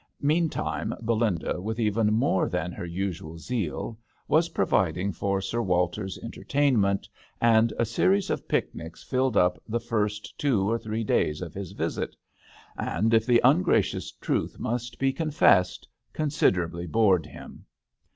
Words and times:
Meantime 0.23 0.95
Belinda, 1.03 1.61
with 1.61 1.79
even 1.79 2.11
more 2.11 2.49
than 2.49 2.71
her 2.71 2.87
usual 2.87 3.37
zeal, 3.37 3.99
was 4.27 4.49
providing 4.49 5.11
for 5.11 5.39
Sir 5.39 5.61
Walter's 5.61 6.17
enter 6.23 6.43
tainment, 6.43 7.07
and 7.39 7.71
a 7.77 7.85
series 7.85 8.31
of 8.31 8.47
picnics 8.47 9.03
filled 9.03 9.37
up 9.37 9.61
the 9.67 9.79
first 9.79 10.35
two 10.39 10.67
or 10.67 10.79
three 10.79 11.03
days 11.03 11.39
of 11.39 11.53
his 11.53 11.73
visit, 11.73 12.15
and, 12.75 13.13
if 13.13 13.27
the 13.27 13.43
un 13.43 13.61
gracious 13.61 14.11
truth 14.13 14.57
must 14.57 14.97
be 14.97 15.13
confessed, 15.13 15.87
considerably 16.13 16.87
bored 16.87 17.27
him. 17.27 17.67